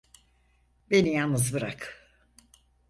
Beni 0.91 1.11
yanlız 1.11 1.53
bırak. 1.53 2.09